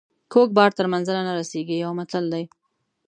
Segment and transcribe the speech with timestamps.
[0.31, 2.43] کوږ بار تر منزله نه رسیږي یو متل دی.